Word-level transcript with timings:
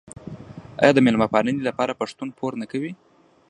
آیا 0.81 0.91
د 0.95 0.99
میلمه 1.05 1.27
پالنې 1.33 1.61
لپاره 1.69 1.97
پښتون 2.01 2.27
پور 2.37 2.53
نه 2.61 2.65
کوي؟ 2.71 2.91